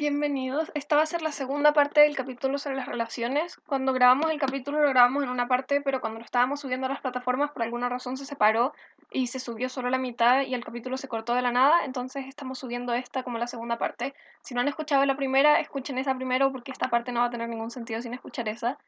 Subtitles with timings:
[0.00, 0.72] Bienvenidos.
[0.72, 3.58] Esta va a ser la segunda parte del capítulo sobre las relaciones.
[3.66, 6.88] Cuando grabamos el capítulo lo grabamos en una parte, pero cuando lo estábamos subiendo a
[6.88, 8.72] las plataformas por alguna razón se separó
[9.10, 12.24] y se subió solo la mitad y el capítulo se cortó de la nada, entonces
[12.26, 14.14] estamos subiendo esta como la segunda parte.
[14.40, 17.30] Si no han escuchado la primera, escuchen esa primero porque esta parte no va a
[17.30, 18.78] tener ningún sentido sin escuchar esa.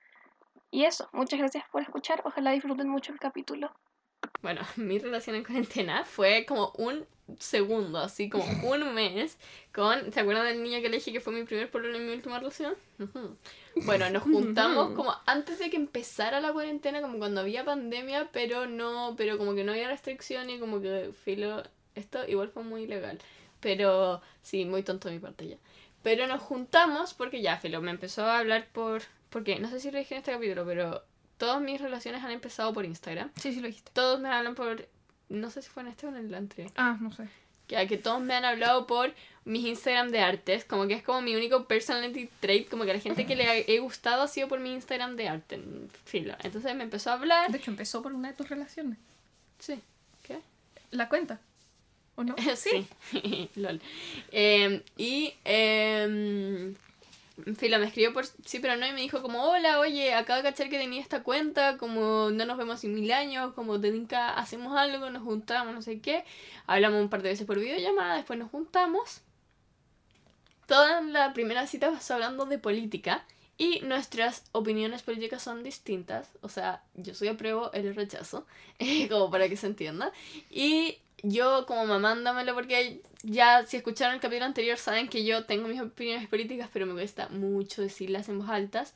[0.71, 3.71] Y eso, muchas gracias por escuchar, ojalá disfruten mucho el capítulo.
[4.43, 7.07] Bueno, mi relación en cuarentena fue como un
[7.39, 9.39] segundo, así como un mes,
[9.73, 10.13] con...
[10.13, 12.39] ¿Se acuerdan del niño que le dije que fue mi primer problema en mi última
[12.39, 12.75] relación?
[13.87, 18.67] Bueno, nos juntamos como antes de que empezara la cuarentena, como cuando había pandemia, pero
[18.67, 21.63] no, pero como que no había restricciones y como que filo,
[21.95, 23.19] esto igual fue muy ilegal.
[23.61, 25.57] Pero sí, muy tonto de mi parte ya.
[26.03, 29.03] Pero nos juntamos porque ya, filo, me empezó a hablar por...
[29.31, 31.03] Porque no sé si lo dije en este capítulo, pero
[31.43, 33.29] todas mis relaciones han empezado por Instagram.
[33.35, 33.91] Sí, sí lo dijiste.
[33.93, 34.89] Todos me hablan por...
[35.29, 36.71] No sé si fue en este o en el anterior.
[36.77, 37.27] Ah, no sé.
[37.67, 39.13] Que, que todos me han hablado por
[39.45, 42.95] mis Instagram de artes, como que es como mi único personality trait, como que a
[42.95, 46.37] la gente que le he gustado ha sido por mi Instagram de arte, en filo.
[46.45, 47.51] Entonces me empezó a hablar.
[47.51, 48.99] De hecho, empezó por una de tus relaciones.
[49.59, 49.81] Sí,
[50.23, 50.39] ¿qué?
[50.93, 51.41] ¿La cuenta?
[52.15, 52.37] ¿O no?
[52.55, 52.87] Sí,
[53.57, 53.81] lol.
[54.31, 56.73] Eh, y, eh,
[57.57, 60.43] filo, me escribió por sí, pero no, y me dijo como, hola, oye, acabo de
[60.43, 64.35] cachar que tenía esta cuenta, como no nos vemos en mil años, como te tinca,
[64.35, 66.25] hacemos algo, nos juntamos, no sé qué.
[66.67, 69.23] Hablamos un par de veces por videollamada, después nos juntamos.
[70.67, 73.25] Toda la primera cita pasó hablando de política
[73.59, 76.31] y nuestras opiniones políticas son distintas.
[76.41, 78.47] O sea, yo soy apruebo, él rechazo,
[79.11, 80.13] como para que se entienda.
[80.51, 85.69] Y yo como mamándomelo porque ya si escucharon el capítulo anterior saben que yo tengo
[85.69, 88.95] mis opiniones políticas, pero me cuesta mucho decirlas en voz altas.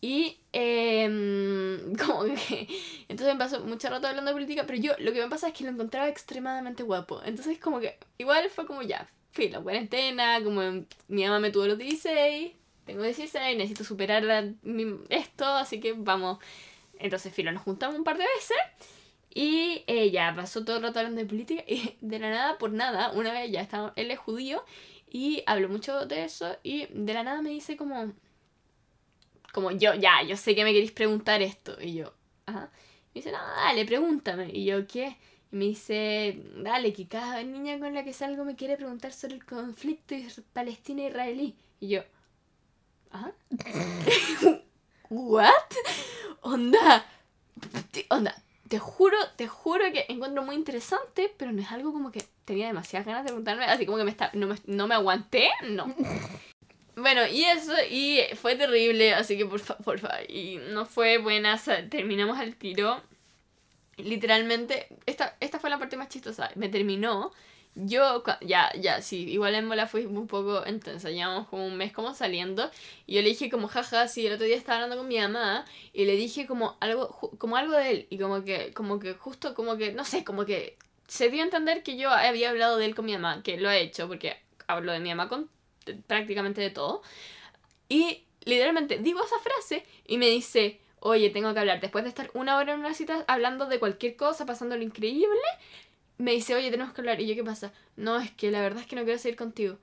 [0.00, 2.68] Y em, como que...
[3.08, 5.54] Entonces me pasó mucho rato hablando de política, pero yo lo que me pasa es
[5.54, 7.20] que lo encontraba extremadamente guapo.
[7.24, 10.62] Entonces como que igual fue como ya, filo, cuarentena, como
[11.08, 12.52] mi mamá me tuvo los 16,
[12.86, 14.44] tengo 16, necesito superar la-
[15.10, 16.38] esto, así que vamos.
[16.98, 18.56] Entonces filo, nos juntamos un par de veces.
[19.34, 22.72] Y eh, ya pasó todo el rato hablando de política y de la nada por
[22.72, 24.64] nada, una vez ya estaba, él es judío
[25.10, 28.12] y habló mucho de eso y de la nada me dice como,
[29.52, 32.12] como yo, ya, yo sé que me queréis preguntar esto y yo,
[32.46, 32.70] ajá.
[33.14, 34.50] Me dice, no, dale, pregúntame.
[34.52, 35.16] Y yo, ¿qué?
[35.50, 39.34] Y me dice, dale, que cada niña con la que salgo me quiere preguntar sobre
[39.36, 41.56] el conflicto is- palestina-israelí.
[41.80, 42.02] Y yo,
[43.10, 43.32] ajá.
[45.10, 45.70] ¿What?
[46.42, 47.04] Onda,
[48.10, 48.34] onda,
[48.68, 52.66] te juro, te juro que encuentro muy interesante, pero no es algo como que tenía
[52.66, 55.92] demasiadas ganas de preguntarme, así como que me está, no, me, no me aguanté, no.
[57.00, 61.56] Bueno, y eso, y fue terrible, así que porfa, porfa, y no fue buena,
[61.88, 63.00] terminamos al tiro.
[63.98, 67.30] Literalmente, esta, esta fue la parte más chistosa, me terminó.
[67.80, 71.92] Yo, ya, ya, sí, igual en bola fui un poco intensa, llevamos como un mes
[71.92, 72.68] como saliendo,
[73.06, 75.64] y yo le dije como, jaja, sí, el otro día estaba hablando con mi mamá,
[75.92, 77.08] y le dije como algo,
[77.38, 80.44] como algo de él, y como que, como que justo, como que, no sé, como
[80.44, 83.58] que se dio a entender que yo había hablado de él con mi mamá, que
[83.58, 85.48] lo he hecho, porque hablo de mi mamá con
[86.08, 87.02] prácticamente de todo,
[87.88, 92.28] y literalmente digo esa frase, y me dice, oye, tengo que hablar, después de estar
[92.34, 95.38] una hora en una cita hablando de cualquier cosa, pasando lo increíble,
[96.18, 97.20] me dice, oye, tenemos que hablar.
[97.20, 97.72] Y yo, ¿qué pasa?
[97.96, 99.78] No, es que la verdad es que no quiero seguir contigo.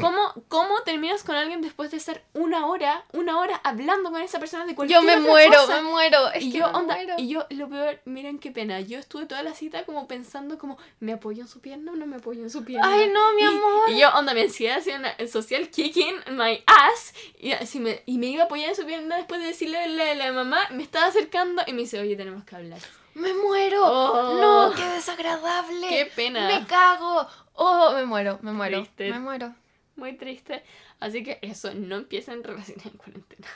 [0.00, 4.38] ¿Cómo, ¿Cómo terminas con alguien después de estar una hora, una hora hablando con esa
[4.38, 5.76] persona de cualquier Yo me otra muero, cosa?
[5.82, 6.30] me muero.
[6.32, 7.14] Es y que yo, me onda, muero.
[7.18, 8.80] y yo, lo peor, miren qué pena.
[8.80, 12.06] Yo estuve toda la cita como pensando como, ¿me apoyo en su pierna o no
[12.06, 12.86] me apoyo en su pierna?
[12.92, 13.90] Ay, no, mi Y- amor.
[13.90, 14.82] Y, yo, onda, mi ansiedad
[15.26, 17.14] social kicking my ass.
[17.38, 19.86] Y, así me, y me iba a apoyar en su pierna después de decirle a
[19.86, 22.80] la, la mamá, me estaba acercando y me dice, oye, tenemos que hablar.
[23.20, 23.84] Me muero.
[23.84, 24.40] Oh.
[24.40, 25.88] No, qué desagradable.
[25.88, 26.46] Qué pena.
[26.48, 27.26] Me cago.
[27.52, 28.78] Oh, me muero, me muero.
[28.78, 29.10] Triste.
[29.10, 29.54] Me muero.
[29.96, 30.62] Muy triste.
[30.98, 33.48] Así que eso, no empiecen relaciones en cuarentena.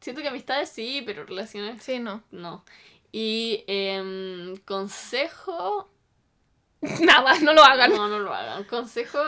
[0.00, 2.22] Siento que amistades sí, pero relaciones Sí, no.
[2.30, 2.64] no.
[3.10, 5.88] Y em, consejo...
[7.00, 7.90] Nada, no lo hagan.
[7.92, 8.64] No, no lo hagan.
[8.64, 9.18] Consejo...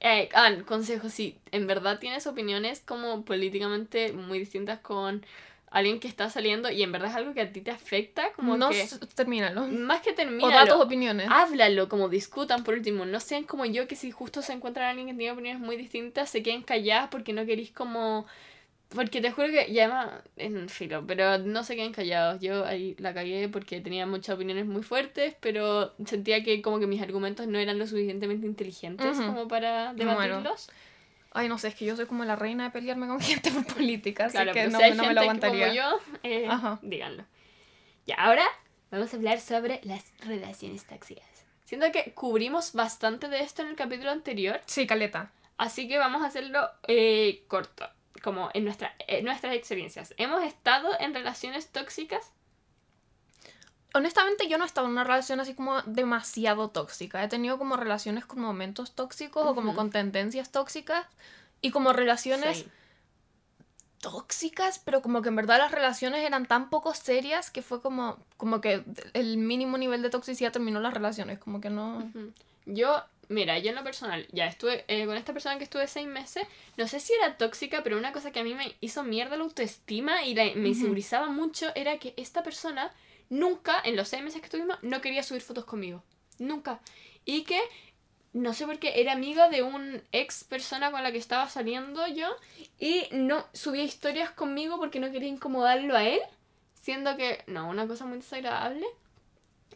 [0.00, 1.38] eh, ah, consejo, sí.
[1.52, 5.26] En verdad tienes opiniones como políticamente muy distintas con
[5.74, 8.56] alguien que está saliendo y en verdad es algo que a ti te afecta, como
[8.56, 8.88] no, que...
[9.16, 9.66] termínalo.
[9.66, 11.26] Más que o termina da tus opiniones.
[11.28, 13.04] háblalo, como discutan por último.
[13.04, 16.30] No sean como yo que si justo se encuentran alguien que tiene opiniones muy distintas,
[16.30, 18.24] se queden calladas porque no queréis como...
[18.90, 22.40] Porque te juro que, además, en filo, pero no se queden callados.
[22.40, 26.86] Yo ahí la cagué porque tenía muchas opiniones muy fuertes, pero sentía que como que
[26.86, 30.40] mis argumentos no eran lo suficientemente inteligentes como para Me muero.
[31.34, 33.66] Ay, no sé, es que yo soy como la reina de pelearme con gente por
[33.66, 35.66] política, así Claro, que pero no, si no me lo aguantaría.
[35.66, 36.48] como yo, eh,
[36.82, 37.24] díganlo.
[38.06, 38.46] Y ahora
[38.90, 41.26] vamos a hablar sobre las relaciones tóxicas.
[41.64, 45.32] Siento que cubrimos bastante de esto en el capítulo anterior, Sí, caleta.
[45.56, 47.88] Así que vamos a hacerlo eh, corto,
[48.22, 50.14] como en, nuestra, en nuestras experiencias.
[50.18, 52.32] ¿Hemos estado en relaciones tóxicas?
[53.96, 57.22] Honestamente, yo no he estado en una relación así como demasiado tóxica.
[57.22, 61.06] He tenido como relaciones con momentos tóxicos o como con tendencias tóxicas
[61.62, 62.66] y como relaciones Sí.
[64.00, 68.18] tóxicas, pero como que en verdad las relaciones eran tan poco serias que fue como,
[68.36, 71.38] como que el mínimo nivel de toxicidad terminó las relaciones.
[71.38, 72.10] Como que no.
[72.66, 76.06] Yo, mira, yo en lo personal, ya estuve eh, con esta persona que estuve seis
[76.08, 76.46] meses,
[76.76, 79.44] no sé si era tóxica, pero una cosa que a mí me hizo mierda la
[79.44, 82.90] autoestima y la- me insegurizaba mucho era que esta persona
[83.30, 86.02] nunca, en los seis meses que estuvimos, no quería subir fotos conmigo.
[86.38, 86.80] Nunca.
[87.24, 87.60] Y que,
[88.32, 92.06] no sé por qué, era amiga de un ex persona con la que estaba saliendo
[92.08, 92.28] yo
[92.78, 96.20] y no subía historias conmigo porque no quería incomodarlo a él,
[96.80, 98.86] siendo que, no, una cosa muy desagradable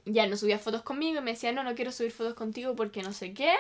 [0.05, 3.03] ya no subía fotos conmigo y me decía, no, no quiero subir fotos contigo porque
[3.03, 3.53] no sé qué.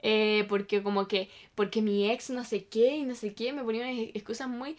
[0.00, 3.64] eh, porque como que, porque mi ex no sé qué y no sé qué, me
[3.64, 4.76] ponía unas excusas muy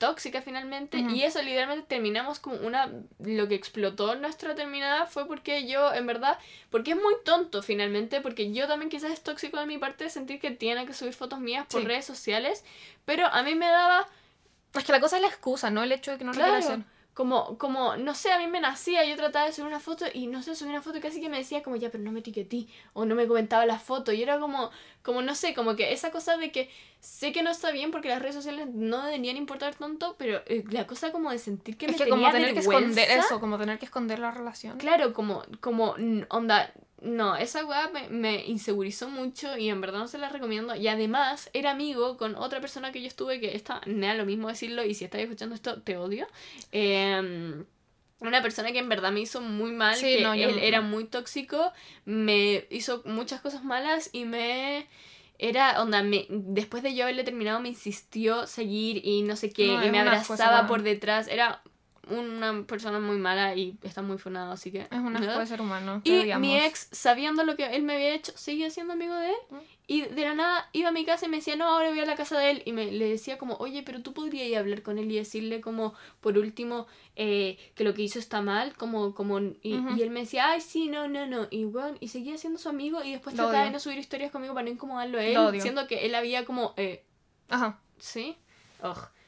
[0.00, 0.98] tóxicas finalmente.
[0.98, 6.08] Y eso literalmente terminamos como una, lo que explotó nuestra terminada fue porque yo, en
[6.08, 6.36] verdad,
[6.70, 10.40] porque es muy tonto finalmente, porque yo también quizás es tóxico de mi parte sentir
[10.40, 11.86] que tiene que subir fotos mías por Sí.
[11.86, 12.64] redes sociales,
[13.04, 14.08] pero a mí me daba
[14.74, 16.52] Es que la cosa es la excusa, no el hecho de que no lo Claro.
[16.58, 16.84] quiera hacer.
[17.14, 20.26] Como, como, no sé, a mí me nacía, yo trataba de subir una foto y
[20.26, 22.20] no sé, subí una foto y casi que me decía como, ya, pero no me
[22.20, 24.70] etiqueté, o no me comentaba la foto, y era como,
[25.02, 26.70] como, no sé, como que esa cosa de que
[27.00, 30.64] sé que no está bien porque las redes sociales no deberían importar tanto, pero eh,
[30.70, 33.40] la cosa como de sentir que es me que tenía como tener que esconder eso,
[33.40, 34.78] como tener que esconder la relación.
[34.78, 35.96] Claro, como, como,
[36.28, 40.74] onda, no, esa weá me, me insegurizó mucho y en verdad no se la recomiendo.
[40.74, 44.26] Y además era amigo con otra persona que yo estuve, que esta, me da lo
[44.26, 46.26] mismo decirlo y si estás escuchando esto, te odio.
[46.72, 47.64] Em,
[48.20, 50.80] una persona que en verdad me hizo muy mal, Sí, que no, yo- él era
[50.82, 51.72] muy tóxico,
[52.04, 54.86] me hizo muchas cosas malas y me...
[55.42, 59.68] Era, onda, me, después de yo haberle terminado me insistió seguir y no sé qué,
[59.68, 61.28] No, y me abrazaba por detrás.
[61.28, 61.62] Era
[62.10, 64.80] una persona muy mala y está muy funado, así que...
[64.80, 66.02] Es un asco de ser humano.
[66.04, 69.36] Y mi ex, sabiendo lo que él me había hecho, seguía siendo amigo de él.
[69.50, 69.56] Mm.
[69.86, 72.06] Y de la nada iba a mi casa y me decía, no, ahora voy a
[72.06, 72.62] la casa de él.
[72.64, 75.16] Y me le decía como, oye, pero tú podrías ir a hablar con él y
[75.16, 76.86] decirle como, por último,
[77.16, 78.76] eh, que lo que hizo está mal.
[78.76, 81.48] Como, como, y, él me decía, ay, sí, no, no, no.
[81.50, 84.30] Y bueno, y seguía siendo su amigo y después Lo trataba de no subir historias
[84.30, 85.34] conmigo para no incomodarlo a él.
[85.34, 85.60] Lo odio.
[85.60, 87.04] Siendo que él había como, eh,
[87.48, 88.36] Ajá, sí,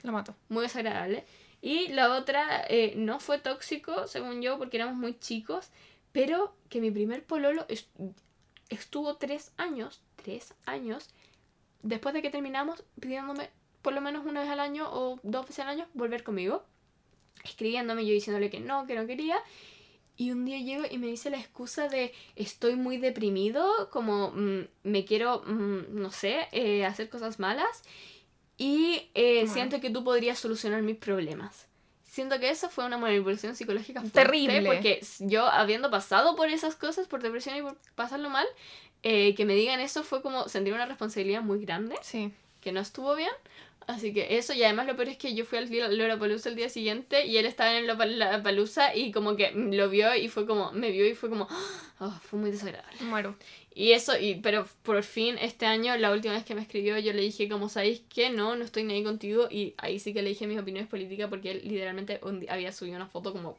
[0.02, 0.37] lo mato.
[0.49, 1.25] muy desagradable.
[1.62, 5.70] Y la otra eh, no fue tóxico, según yo, porque éramos muy chicos,
[6.12, 7.88] pero que mi primer pololo es-
[8.68, 11.10] estuvo tres años, tres años,
[11.82, 13.50] después de que terminamos, pidiéndome
[13.82, 16.64] por lo menos una vez al año o dos veces al año volver conmigo,
[17.44, 19.38] escribiéndome, yo diciéndole que no, que no quería.
[20.16, 24.68] Y un día llego y me dice la excusa de estoy muy deprimido, como mm,
[24.84, 27.82] me quiero, mm, no sé, eh, hacer cosas malas
[28.58, 29.52] y eh, Bueno.
[29.52, 31.66] siento que tú podrías solucionar mis problemas.
[32.04, 34.62] Siento que eso fue una manipulación psicológica fuerte, Terrible.
[34.66, 38.46] Porque yo, habiendo pasado por esas cosas, por depresión y por pasarlo mal,
[39.02, 42.31] eh, que me digan eso fue como sentir una responsabilidad muy grande Sí.
[42.60, 43.31] que no estuvo bien.
[43.88, 46.69] Así que eso, y además lo peor es que yo fui al Lollapalooza el día
[46.69, 50.70] siguiente y él estaba en el Lollapalooza y como que lo vio y fue como,
[50.70, 51.48] me vio y fue como,
[51.98, 52.96] "Ah", fue muy desagradable.
[53.00, 53.34] Muero.
[53.74, 57.12] Y eso, y, pero por fin este año, la última vez que me escribió, yo
[57.12, 59.48] le dije, como sabéis que no, no estoy ni ahí contigo.
[59.50, 63.06] Y ahí sí que le dije mis opiniones políticas porque él literalmente había subido una
[63.06, 63.56] foto como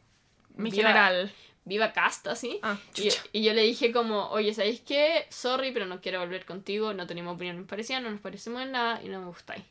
[0.55, 1.31] Mi viva, general.
[1.65, 2.59] viva casta, así.
[2.61, 5.25] Ah, Y, y yo le dije como, oye, ¿sabéis qué?
[5.29, 9.01] Sorry, pero no quiero volver contigo, no tenemos opiniones parecidas, no nos parecemos en nada
[9.03, 9.63] y no me gustáis.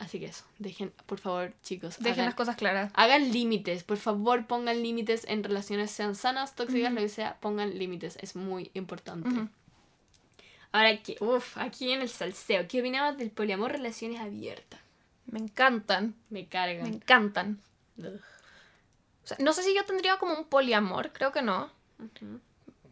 [0.00, 2.92] Así que eso, dejen, por favor, chicos, Dejen hagan, las cosas claras.
[2.94, 6.94] hagan límites, por favor pongan límites en relaciones, sean sanas, tóxicas, Ujú.
[6.94, 9.28] lo que sea, pongan límites, es muy importante.
[9.28, 9.48] Ujú.
[10.72, 14.80] Ahora, aquí, uf, aquí en el salseo, ¿qué opinabas del poliamor relaciones abiertas?
[15.26, 16.14] Me encantan.
[16.30, 16.86] Me Me cargan.
[16.86, 17.60] encantan.
[17.98, 18.20] Ugh.
[19.24, 21.70] O sea, no sé si yo tendría como un poliamor, creo que no.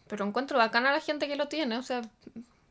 [0.09, 1.79] Pero encuentro bacán a la gente que lo tiene.
[1.79, 2.03] O sea,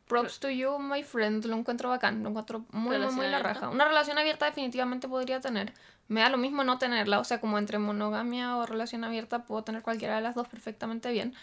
[0.08, 1.46] props to you, my friend.
[1.46, 2.22] Lo encuentro bacán.
[2.24, 3.54] Lo encuentro muy, muy, muy la abierta.
[3.54, 3.70] raja.
[3.70, 5.74] Una relación abierta definitivamente podría tener.
[6.08, 7.20] Me da lo mismo no tenerla.
[7.20, 11.12] O sea, como entre monogamia o relación abierta, puedo tener cualquiera de las dos perfectamente
[11.12, 11.34] bien.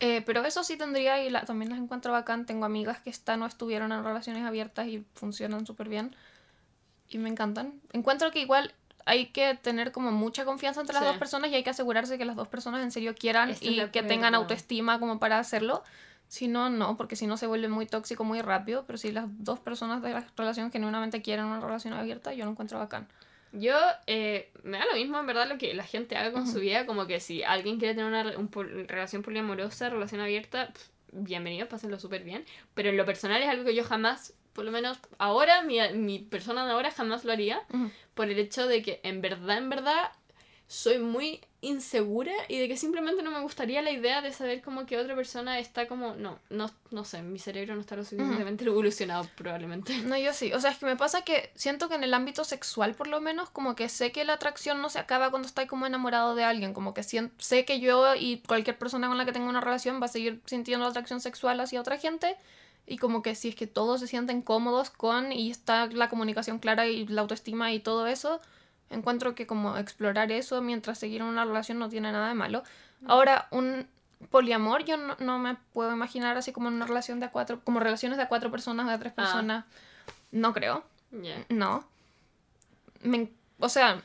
[0.00, 2.44] Eh, pero eso sí tendría y la- también las encuentro bacán.
[2.46, 6.14] Tengo amigas que están o estuvieron en relaciones abiertas y funcionan súper bien.
[7.08, 7.80] Y me encantan.
[7.92, 8.74] Encuentro que igual
[9.06, 11.08] hay que tener como mucha confianza entre las Sí.
[11.08, 14.02] dos personas y hay que asegurarse que las dos personas en serio quieran y que
[14.02, 15.82] tengan autoestima como para hacerlo.
[16.28, 18.84] Si no, no, porque si no se vuelve muy tóxico muy rápido.
[18.84, 22.50] Pero si las dos personas de la relación genuinamente quieren una relación abierta, yo lo
[22.50, 23.06] encuentro bacán.
[23.52, 23.76] Yo,
[24.06, 26.84] eh, me da lo mismo en verdad lo que la gente haga con su vida,
[26.86, 28.50] como que si alguien quiere tener una un
[28.88, 32.44] relación poliamorosa, relación abierta, pf, bienvenido, pásenlo súper bien.
[32.74, 36.18] Pero en lo personal es algo que yo jamás por lo menos ahora, mi, mi
[36.18, 37.60] persona de ahora jamás lo haría,
[38.14, 40.12] por el hecho de que en verdad, en verdad,
[40.68, 44.84] soy muy insegura y de que simplemente no me gustaría la idea de saber como
[44.84, 48.64] que otra persona está como, no, no, no sé, mi cerebro no está lo suficientemente
[48.66, 49.96] evolucionado probablemente.
[49.98, 50.52] No, yo sí.
[50.52, 53.20] O sea, es que me pasa que siento que en el ámbito sexual, por lo
[53.20, 56.44] menos, como que sé que la atracción no se acaba cuando estoy como enamorado de
[56.44, 56.74] alguien.
[56.74, 60.06] Como que sé que yo y cualquier persona con la que tenga una relación va
[60.06, 62.36] a seguir sintiendo atracción sexual hacia otra gente.
[62.88, 66.58] Y como que si es que todos se sienten cómodos con y está la comunicación
[66.58, 68.40] clara y la autoestima y todo eso,
[68.90, 72.62] encuentro que como explorar eso mientras seguir una relación no tiene nada de malo.
[73.06, 73.86] Ahora, un
[74.30, 77.60] poliamor yo no, no me puedo imaginar así como en una relación de a cuatro,
[77.64, 79.22] como relaciones de a cuatro personas, de a tres Ah.
[79.22, 79.64] personas.
[80.32, 80.84] No creo.
[81.10, 81.44] Ya.
[81.48, 81.84] No.
[83.02, 84.02] Me o sea,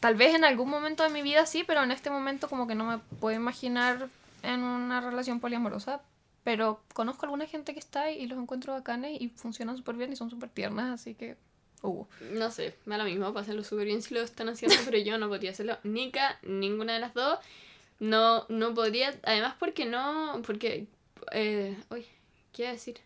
[0.00, 2.74] tal vez en algún momento de mi vida sí, pero en este momento como que
[2.74, 4.08] no me puedo imaginar
[4.42, 6.00] en una relación poliamorosa.
[6.44, 10.12] Pero conozco a alguna gente que está y los encuentro bacanes y funcionan súper bien
[10.12, 11.38] y son súper tiernas, así que...
[11.82, 12.04] Uh.
[12.32, 15.18] No sé, me da lo mismo, pásenlo súper bien si lo están haciendo, pero yo
[15.18, 15.78] no podría hacerlo.
[15.82, 17.38] Nika, ninguna de las dos.
[18.00, 20.86] No, no podría, además porque no, porque,
[21.32, 22.06] eh, uy,
[22.52, 23.00] ¿qué iba a decir?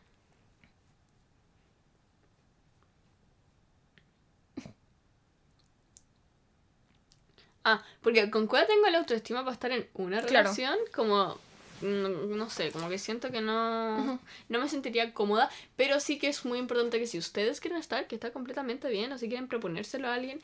[7.65, 10.51] Ah, porque con cuál tengo la autoestima para estar en una Claro.
[10.51, 11.39] relación, como,
[11.83, 14.19] no, no sé, como que siento que no,
[14.49, 18.07] no me sentiría cómoda, pero sí que es muy importante que si ustedes quieren estar,
[18.07, 20.41] que está completamente bien, o si quieren proponérselo a alguien,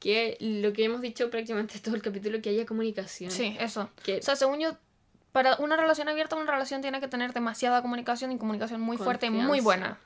[0.00, 3.30] que lo que hemos dicho prácticamente todo el capítulo, que haya comunicación.
[3.30, 3.90] Sí, eso.
[4.02, 4.76] Que O sea, según yo,
[5.32, 9.26] para una relación abierta, una relación tiene que tener demasiada comunicación y comunicación muy fuerte
[9.26, 9.98] y muy buena.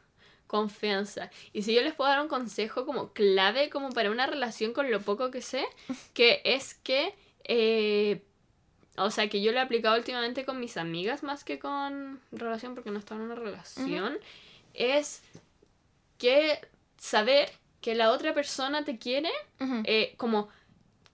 [0.47, 1.31] confianza.
[1.55, 4.91] Y si yo les puedo dar un consejo como clave, como para una relación con
[4.91, 5.65] lo poco que sé,
[6.13, 8.23] que es que, eh,
[8.97, 12.75] o sea, que yo lo he aplicado últimamente con mis amigas más que con relación,
[12.75, 14.19] porque no estaba en una relación,
[14.75, 15.23] es
[16.19, 16.61] que
[16.99, 19.31] saber que la otra persona te quiere,
[19.85, 20.49] eh, como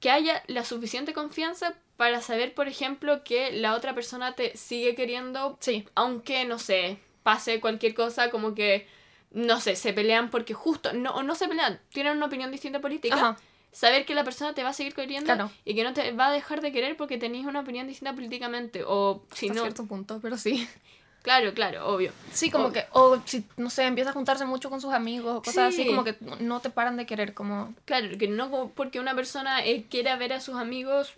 [0.00, 4.94] que haya la suficiente confianza para saber, por ejemplo, que la otra persona te sigue
[4.94, 8.87] queriendo Sí, aunque, no sé, pase cualquier cosa, como que,
[9.32, 12.80] no sé, se pelean porque justo, no, o no se pelean, tienen una opinión distinta
[12.80, 13.37] política, Ajá.
[13.73, 15.51] Saber que la persona te va a seguir queriendo Claro.
[15.65, 18.83] y que no te va a dejar de querer porque tenéis una opinión distinta políticamente,
[18.87, 20.67] o si hasta no, cierto punto, pero sí.
[21.23, 22.13] claro, claro, obvio.
[22.33, 25.43] Sí, como que, o si, no sé, empieza a juntarse mucho con sus amigos o
[25.43, 25.83] cosas Sí.
[25.83, 27.75] así, como que no te paran de querer, como...
[27.85, 31.15] Claro, que no porque una persona eh, quiera ver a sus amigos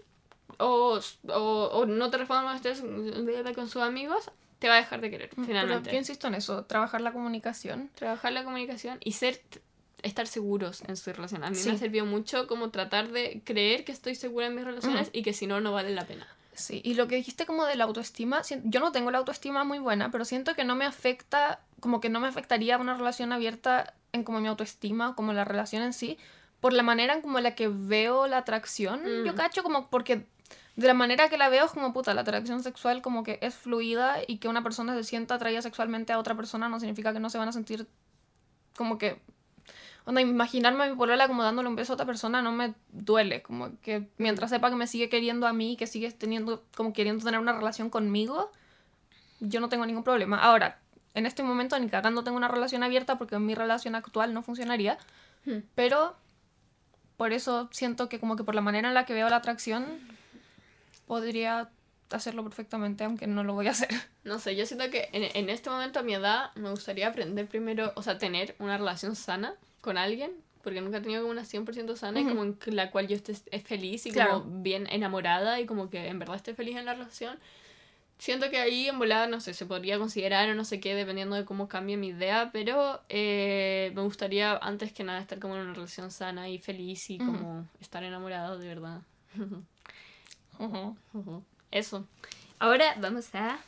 [0.59, 1.35] o, o,
[1.73, 5.11] o no te responda cuando estés eh, con sus amigos, te va a dejar de
[5.11, 5.90] querer, Pero finalmente.
[5.90, 7.88] yo insisto en eso, trabajar la comunicación.
[7.95, 9.40] trabajar la comunicación y ser
[10.02, 11.45] estar seguros en su relación.
[11.45, 11.71] A mí me Sí.
[11.71, 15.33] ha servido mucho como tratar de creer que estoy segura en mis relaciones y que
[15.33, 16.26] si no, no vale la pena.
[16.54, 19.78] Sí, y lo que dijiste como de la autoestima, yo no tengo la autoestima muy
[19.78, 23.95] buena, pero siento que no me afecta, como que no me afectaría una relación abierta
[24.12, 26.19] en como mi autoestima, como la relación en sí,
[26.61, 29.00] por la manera en como la que veo la atracción.
[29.23, 29.25] Mm.
[29.25, 30.26] Yo cacho como porque
[30.76, 33.54] de la manera que la veo es como puta, la atracción sexual como que es
[33.54, 37.21] fluida y que una persona se sienta atraída sexualmente a otra persona no significa que
[37.21, 37.87] no se van a sentir
[38.76, 39.21] como que
[40.04, 43.42] Onda, imaginarme a mi polola como dándole un beso a otra persona no me duele.
[43.42, 47.25] Como que mientras sepa que me sigue queriendo a mí, que sigue teniendo, como queriendo
[47.25, 48.50] tener una relación conmigo,
[49.40, 50.38] yo no tengo ningún problema.
[50.38, 50.78] Ahora,
[51.14, 54.99] en este momento ni cagando tengo una relación abierta porque mi relación actual no funcionaría.
[55.45, 55.59] Hmm.
[55.75, 56.16] Pero
[57.16, 59.87] por eso siento que como que por la manera en la que veo la atracción,
[61.07, 61.69] podría
[62.11, 63.88] hacerlo perfectamente, aunque no lo voy a hacer.
[64.23, 67.49] No sé, yo siento que en, en este momento a mi edad me gustaría aprender
[67.49, 70.32] primero, o sea, tener una relación sana con alguien,
[70.62, 72.30] porque nunca he tenido como una 100% sana y Ujú.
[72.37, 74.42] como en la cual yo esté es feliz y Claro.
[74.42, 77.38] como bien enamorada y como que en verdad esté feliz en la relación.
[78.18, 81.37] Siento que ahí en volada, no sé, se podría considerar o no sé qué, dependiendo
[81.37, 85.62] de cómo cambie mi idea, pero eh, me gustaría antes que nada estar como en
[85.62, 87.25] una relación sana y feliz y Ujú.
[87.32, 89.00] como estar enamorada de verdad.
[89.38, 89.64] Ujú.
[91.14, 91.44] Ujú.
[91.70, 92.06] Eso.
[92.58, 93.58] Ahora vamos a...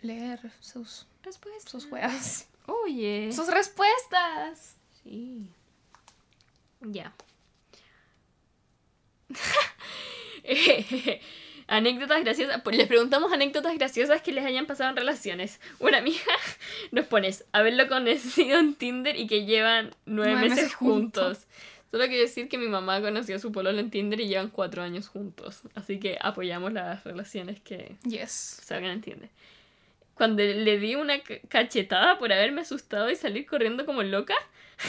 [0.00, 1.70] Leer sus, Respuesta.
[1.70, 2.48] sus weas.
[2.66, 3.30] Oye.
[3.32, 4.76] Sus respuestas.
[5.08, 5.46] Sí.
[6.82, 7.12] Ya.
[10.44, 11.20] Eh,
[11.66, 12.60] anécdotas graciosas.
[12.62, 15.60] Pues les preguntamos anécdotas graciosas que les hayan pasado en relaciones.
[15.78, 16.20] Una amiga
[16.92, 21.46] nos pones haberlo conocido en Tinder y que llevan nueve, Nueve meses, meses juntos.
[21.90, 24.82] Solo quiero decir que mi mamá conoció a su pololo en Tinder y llevan cuatro
[24.82, 25.62] años juntos.
[25.74, 28.30] Así que apoyamos las relaciones que Yes.
[28.62, 29.30] salgan en Tinder.
[30.14, 34.34] Cuando le di una ca- cachetada por haberme asustado y salir corriendo como loca,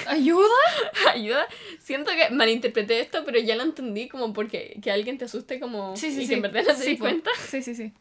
[0.07, 0.47] ¿Ayuda?
[1.13, 1.47] ayuda.
[1.79, 5.95] Siento que malinterpreté esto, pero ya lo entendí como porque que alguien te asuste como
[5.95, 6.29] Sí, sí, y sí.
[6.29, 7.31] que en verdad no te Sí, di cuenta.
[7.47, 7.91] Sí, sí, sí.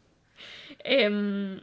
[0.83, 1.59] Em,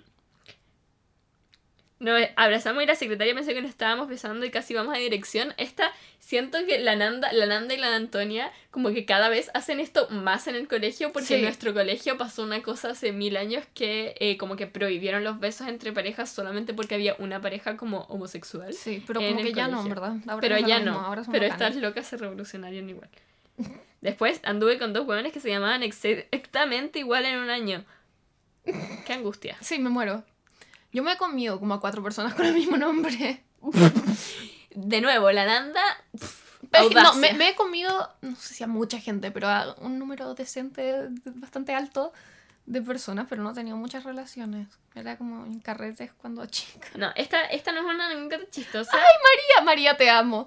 [1.98, 5.54] Nos abrazamos y la secretaria pensó que nos estábamos besando y casi vamos a dirección.
[5.56, 9.80] Esta, siento que la Nanda, la Nanda y la Antonia como que cada vez hacen
[9.80, 13.64] esto más en el colegio porque en nuestro colegio pasó una cosa hace mil años
[13.72, 18.00] que eh, como que prohibieron los besos entre parejas solamente porque había una pareja como
[18.10, 18.74] homosexual.
[18.74, 19.82] Sí, pero como que ya no.
[19.82, 20.16] ¿verdad?
[20.26, 21.00] Ahora pero ya no.
[21.00, 23.08] ahora pero estas locas se revolucionaron igual.
[24.02, 27.86] Después anduve con dos hueones que se llamaban exactamente igual en un año.
[29.06, 29.56] Qué angustia.
[29.62, 30.24] Sí, me muero.
[30.96, 33.44] Yo me he comido como a cuatro personas con el mismo nombre.
[34.74, 35.82] De nuevo, la Nanda.
[36.94, 40.32] no, me, me he comido, no sé si a mucha gente, pero a un número
[40.32, 42.14] decente, bastante alto
[42.64, 44.68] de personas, pero no he tenido muchas relaciones.
[44.94, 46.88] Era como en carretes cuando chica.
[46.96, 48.92] No, esta, esta no es una anécdota chistosa.
[48.92, 50.46] María, María, te amo.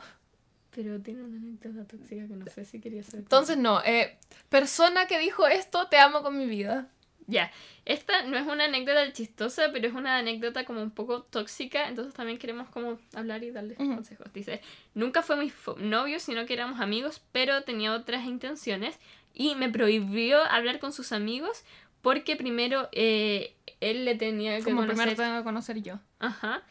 [0.71, 3.19] Pero tiene una anécdota tóxica que no sé si quería hacer.
[3.19, 4.17] Entonces, no, eh,
[4.49, 6.89] persona que dijo esto, te amo con mi vida.
[7.29, 7.51] Ya,
[7.85, 12.13] esta no es una anécdota chistosa, pero es una anécdota como un poco tóxica, entonces
[12.15, 14.33] también queremos como hablar y darles consejos.
[14.33, 14.61] Dice,
[14.95, 18.97] nunca fue mi novio, sino que éramos amigos, pero tenía otras intenciones
[19.33, 21.63] y me prohibió hablar con sus amigos
[22.01, 24.95] porque primero eh, él le tenía que Como conocer...
[24.95, 25.99] primero tengo que conocer yo.
[26.19, 26.63] Ajá.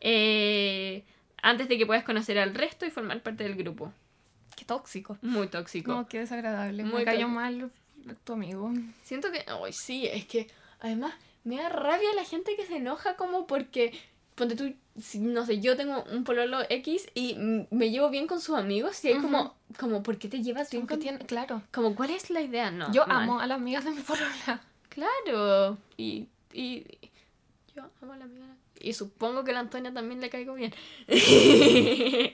[0.00, 1.04] Eh,
[1.42, 3.92] antes de que puedas conocer al resto y formar parte del grupo.
[4.56, 5.18] Qué tóxico.
[5.22, 5.92] Muy tóxico.
[5.92, 6.82] No, qué desagradable.
[6.84, 7.70] Muy me cayó mal
[8.14, 8.72] tu amigo.
[9.02, 9.44] Siento que.
[9.46, 10.48] Ay, sí, es que.
[10.80, 13.98] Además, me da rabia la gente que se enoja como porque.
[14.34, 14.72] Ponte tú,
[15.18, 17.36] no sé, yo tengo un pololo X y
[17.70, 19.54] me llevo bien con sus amigos y hay como.
[19.78, 21.00] Como, ¿por qué te llevas bien con.?
[21.00, 21.62] tiene, claro.
[21.72, 22.70] Como, ¿cuál es la idea?
[22.70, 22.92] No.
[22.92, 24.62] yo amo a las amigas de mi polola.
[24.88, 25.78] Claro.
[25.96, 26.28] Y.
[26.52, 26.84] y
[27.74, 28.46] yo amo a la amiga.
[28.80, 30.74] Y supongo que a la Antonia también le caigo bien.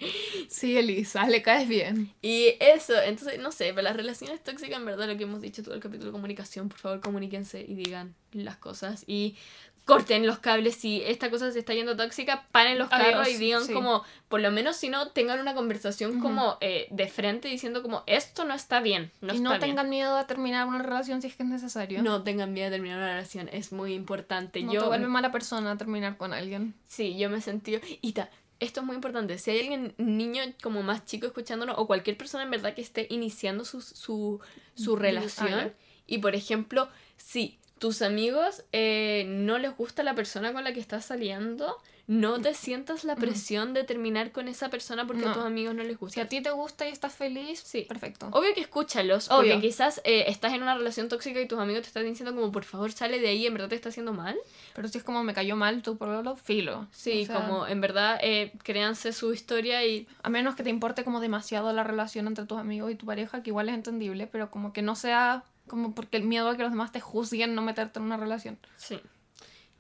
[0.49, 2.13] Sí, Elisa, le caes bien.
[2.23, 5.63] Y eso, entonces, no sé, pero las relaciones tóxicas, en verdad, lo que hemos dicho
[5.63, 9.05] todo el capítulo de comunicación, por favor, comuníquense y digan las cosas.
[9.07, 9.37] Y
[9.85, 13.37] corten los cables si esta cosa se está yendo tóxica, paren los Adiós, carros y
[13.37, 13.73] digan sí.
[13.73, 18.03] como, por lo menos si no, tengan una conversación como eh, de frente diciendo como,
[18.07, 19.61] esto no está bien, no y está no bien.
[19.61, 22.03] tengan miedo a terminar una relación si es que es necesario.
[22.03, 24.63] No tengan miedo de terminar una relación, es muy importante.
[24.63, 26.75] No yo, te vuelve mala persona terminar con alguien.
[26.87, 27.79] Sí, yo me sentí...
[28.01, 29.37] Y ta, esto es muy importante.
[29.39, 33.07] Si hay alguien, niño como más chico escuchándonos, o cualquier persona en verdad que esté
[33.11, 34.41] iniciando su, su,
[34.75, 35.75] su relación,
[36.07, 40.81] y por ejemplo, si tus amigos eh, no les gusta la persona con la que
[40.81, 45.43] estás saliendo, no te sientas la presión de terminar con esa persona porque a tus
[45.45, 46.23] amigos no les Si gusta.
[46.23, 47.83] a ti te gusta y estás feliz, Sí.
[47.83, 48.29] perfecto.
[48.33, 49.53] Obvio que escúchalos, Obvio.
[49.55, 52.51] porque quizás eh, estás en una relación tóxica y tus amigos te están diciendo como
[52.51, 54.35] por favor sale de ahí, en verdad te está haciendo mal.
[54.75, 56.87] Pero si es como me cayó mal tu pololo, filo.
[56.91, 60.71] Sí, O sea, como en verdad eh, créanse su historia y A menos que te
[60.71, 64.27] importe como demasiado la relación entre tus amigos y tu pareja, que igual es entendible,
[64.27, 67.55] pero como que no sea como porque el miedo a que los demás te juzguen
[67.55, 68.59] no meterte en una relación.
[68.77, 69.01] Sí.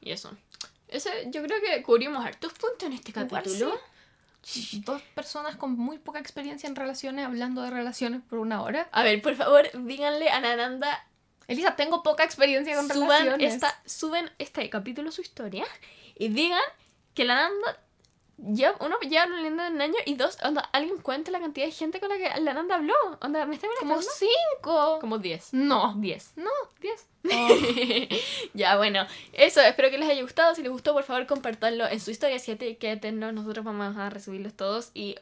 [0.00, 0.36] Y eso.
[0.88, 3.78] Ese, yo creo que cubrimos hartos puntos en este capítulo.
[4.84, 8.88] Dos personas con muy poca experiencia en relaciones hablando de relaciones por una hora.
[8.92, 11.06] A ver, por favor, díganle a Nananda,
[11.48, 13.54] Elisa, tengo poca experiencia con suban, relaciones.
[13.54, 15.64] esta, suben este capítulo su historia
[16.16, 16.60] y digan
[17.14, 17.78] que la Nanda
[18.36, 21.72] ya, uno, ya hablando de un año y dos, onda, alguien cuente la cantidad de
[21.72, 22.94] gente con la que la Nanda habló.
[23.20, 24.98] Onda, ¿me está Como cinco.
[25.00, 25.54] Como 10.
[25.54, 25.94] No.
[25.96, 26.32] 10.
[26.36, 26.50] No.
[26.80, 27.06] 10.
[27.32, 27.48] Oh.
[28.54, 30.54] ya, bueno, eso, espero que les haya gustado.
[30.54, 32.38] Si les gustó, por favor, compartanlo en su historia.
[32.38, 34.90] Si te quédenlo, nosotros vamos a recibirlos todos.
[34.94, 35.16] Y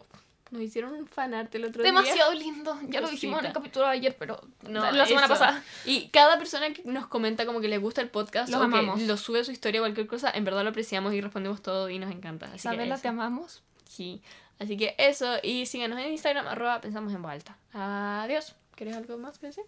[0.53, 1.91] nos hicieron un fanart el otro día.
[1.91, 2.79] Demasiado lindo.
[2.88, 5.35] Ya lo dijimos en el capítulo de ayer, pero No, la semana eso.
[5.35, 5.65] pasada.
[5.85, 8.99] Y cada persona que nos comenta como que le gusta el podcast Los o amamos.
[9.01, 11.62] que lo sube a su historia o cualquier cosa, en verdad lo apreciamos y respondemos
[11.62, 12.47] todo y nos encanta.
[12.47, 13.03] Así que Isabela, eso.
[13.03, 13.62] te amamos.
[13.88, 14.23] Sí.
[14.59, 17.57] Así que eso, y síganos en Instagram, arroba pensamos en voz alta.
[17.73, 18.55] Adiós.
[18.77, 19.65] ¿Quieres algo más que decir?